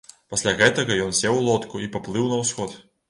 Пасля 0.33 0.53
гэтага 0.61 0.97
ён 1.03 1.13
сеў 1.19 1.37
у 1.41 1.43
лодку 1.49 1.83
і 1.89 1.91
паплыў 1.97 2.25
на 2.33 2.41
ўсход. 2.43 2.75